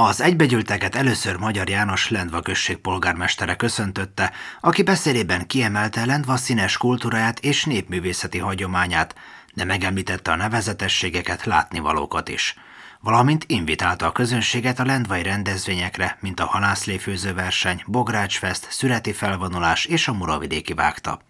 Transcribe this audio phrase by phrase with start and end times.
[0.00, 7.40] Az egybegyűlteket először Magyar János Lendva község polgármestere köszöntötte, aki beszélében kiemelte Lendva színes kultúráját
[7.40, 9.14] és népművészeti hagyományát,
[9.54, 12.56] de megemlítette a nevezetességeket, látnivalókat is
[13.00, 20.08] valamint invitálta a közönséget a lendvai rendezvényekre, mint a halászléfőző verseny, Bográcsfest, szüreti felvonulás és
[20.08, 21.20] a muravidéki vágta.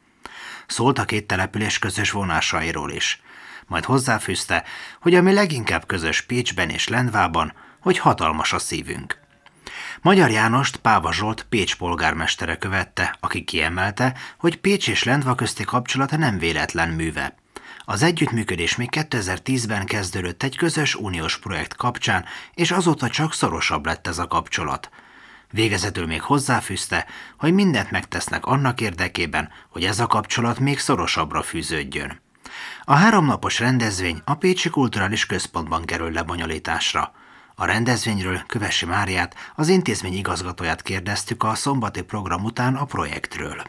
[0.66, 3.22] Szólt a két település közös vonásairól is.
[3.66, 4.64] Majd hozzáfűzte,
[5.00, 9.18] hogy ami leginkább közös Pécsben és Lendvában, hogy hatalmas a szívünk.
[10.02, 16.16] Magyar Jánost Páva Zsolt Pécs polgármestere követte, aki kiemelte, hogy Pécs és Lendva közti kapcsolata
[16.16, 17.34] nem véletlen műve.
[17.84, 24.06] Az együttműködés még 2010-ben kezdődött egy közös uniós projekt kapcsán, és azóta csak szorosabb lett
[24.06, 24.90] ez a kapcsolat.
[25.50, 27.06] Végezetül még hozzáfűzte,
[27.38, 32.20] hogy mindent megtesznek annak érdekében, hogy ez a kapcsolat még szorosabbra fűződjön.
[32.84, 37.12] A háromnapos rendezvény a Pécsi Kulturális Központban kerül lebonyolításra.
[37.60, 43.62] A rendezvényről Kövesi Máriát, az intézmény igazgatóját kérdeztük a szombati program után a projektről.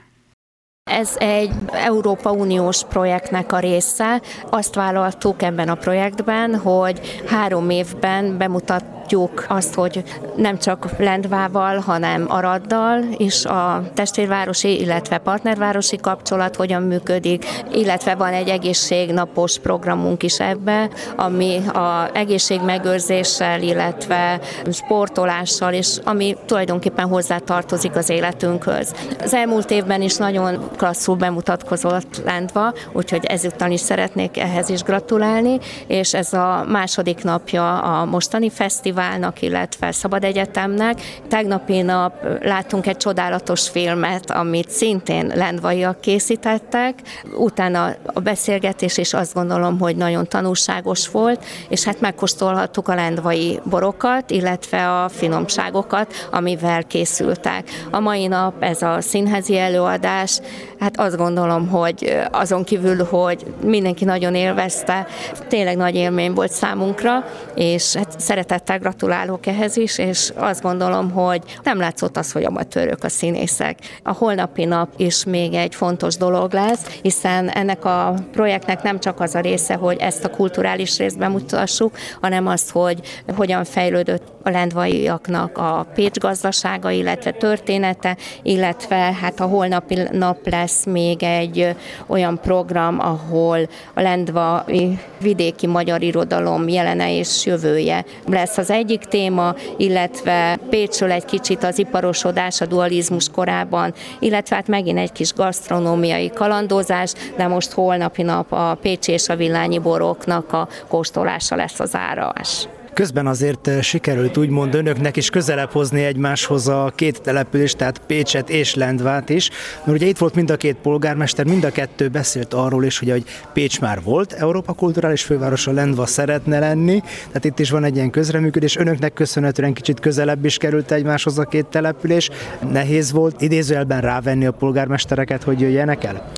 [0.91, 4.21] Ez egy Európa Uniós projektnek a része.
[4.49, 10.03] Azt vállaltuk ebben a projektben, hogy három évben bemutat látjuk azt, hogy
[10.35, 18.33] nem csak Lendvával, hanem Araddal is a testvérvárosi, illetve partnervárosi kapcsolat hogyan működik, illetve van
[18.33, 24.39] egy egészségnapos programunk is ebbe, ami a egészségmegőrzéssel, illetve
[24.71, 28.93] sportolással, és ami tulajdonképpen hozzá tartozik az életünkhöz.
[29.23, 35.59] Az elmúlt évben is nagyon klasszul bemutatkozott Lendva, úgyhogy ezúttal is szeretnék ehhez is gratulálni,
[35.87, 41.01] és ez a második napja a mostani fesztivál, fesztiválnak, illetve Szabad Egyetemnek.
[41.27, 46.93] Tegnapi nap láttunk egy csodálatos filmet, amit szintén lendvaiak készítettek.
[47.37, 53.59] Utána a beszélgetés is azt gondolom, hogy nagyon tanulságos volt, és hát megkóstolhattuk a lendvai
[53.63, 57.69] borokat, illetve a finomságokat, amivel készültek.
[57.91, 60.39] A mai nap ez a színházi előadás,
[60.79, 65.07] hát azt gondolom, hogy azon kívül, hogy mindenki nagyon élvezte,
[65.47, 71.41] tényleg nagy élmény volt számunkra, és hát szeretettel gratulálok ehhez is, és azt gondolom, hogy
[71.63, 73.77] nem látszott az, hogy amatőrök a színészek.
[74.03, 79.19] A holnapi nap is még egy fontos dolog lesz, hiszen ennek a projektnek nem csak
[79.19, 82.99] az a része, hogy ezt a kulturális részt bemutassuk, hanem az, hogy
[83.35, 90.85] hogyan fejlődött a lendvaiaknak a Pécs gazdasága, illetve története, illetve hát a holnapi nap lesz
[90.85, 91.75] még egy
[92.07, 93.59] olyan program, ahol
[93.93, 101.25] a lendvai vidéki magyar irodalom jelene és jövője lesz az egyik téma, illetve Pécsről egy
[101.25, 107.71] kicsit az iparosodás, a dualizmus korában, illetve hát megint egy kis gasztronómiai kalandozás, de most
[107.71, 112.67] holnapi nap a Pécsi és a villányi boroknak a kóstolása lesz az árás.
[112.93, 118.49] Közben azért eh, sikerült úgymond önöknek is közelebb hozni egymáshoz a két települést, tehát Pécset
[118.49, 119.49] és Lendvát is,
[119.83, 123.09] mert ugye itt volt mind a két polgármester, mind a kettő beszélt arról is, hogy,
[123.09, 123.23] hogy
[123.53, 128.09] Pécs már volt Európa kulturális fővárosa, Lendva szeretne lenni, tehát itt is van egy ilyen
[128.09, 132.29] közreműködés, önöknek köszönhetően kicsit közelebb is került egymáshoz a két település.
[132.71, 136.31] Nehéz volt idézőjelben rávenni a polgármestereket, hogy jöjjenek el?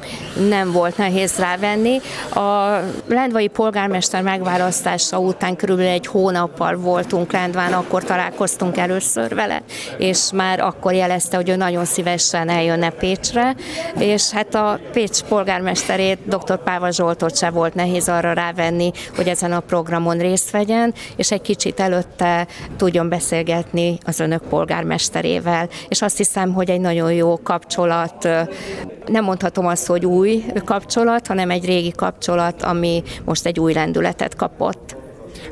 [0.50, 1.98] Nem volt nehéz rávenni.
[2.34, 9.62] A lendvai polgármester megválasztása után körülbelül egy hónap nappal voltunk Lendván, akkor találkoztunk először vele,
[9.98, 13.56] és már akkor jelezte, hogy ő nagyon szívesen eljönne Pécsre,
[13.98, 16.64] és hát a Pécs polgármesterét, dr.
[16.64, 21.42] Páva Zsoltot se volt nehéz arra rávenni, hogy ezen a programon részt vegyen, és egy
[21.42, 22.48] kicsit előtte
[22.78, 28.28] tudjon beszélgetni az önök polgármesterével, és azt hiszem, hogy egy nagyon jó kapcsolat,
[29.06, 34.36] nem mondhatom azt, hogy új kapcsolat, hanem egy régi kapcsolat, ami most egy új lendületet
[34.36, 35.01] kapott.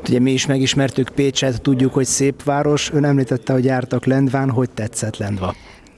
[0.08, 2.90] Ugye mi is megismertük Pécset, tudjuk, hogy szép város.
[2.92, 5.54] Ön említette, hogy jártak Lendván, hogy tetszett Lendva?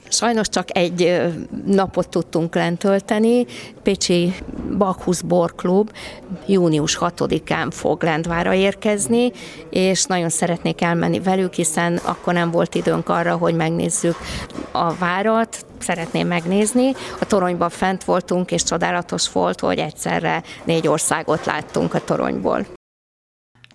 [0.09, 1.21] Sajnos csak egy
[1.65, 3.45] napot tudtunk lent tölteni.
[3.83, 4.33] Pécsi
[4.77, 5.91] Bakhusz Borklub
[6.47, 9.31] június 6-án fog Lendvára érkezni,
[9.69, 14.15] és nagyon szeretnék elmenni velük, hiszen akkor nem volt időnk arra, hogy megnézzük
[14.71, 16.91] a várat, szeretném megnézni.
[17.19, 22.65] A toronyban fent voltunk, és csodálatos volt, hogy egyszerre négy országot láttunk a toronyból.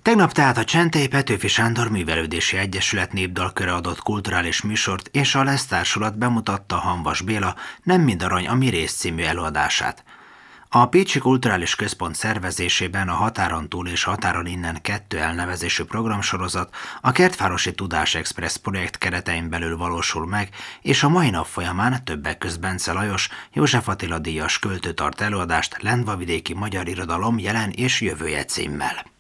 [0.09, 5.67] Tegnap tehát a Csentei Petőfi Sándor Művelődési Egyesület népdalköre adott kulturális műsort, és a Lesz
[5.67, 10.05] Társulat bemutatta Hanvas Béla Nem mind arany a rész című előadását.
[10.69, 17.13] A Pécsi Kulturális Központ szervezésében a Határon túl és Határon innen kettő elnevezésű programsorozat a
[17.13, 20.49] Kertvárosi Tudás Express projekt keretein belül valósul meg,
[20.83, 25.83] és a mai nap folyamán többek között Bence Lajos, József Attila díjas költő tart előadást
[25.83, 29.17] Lendvavidéki magyar irodalom jelen és jövője címmel.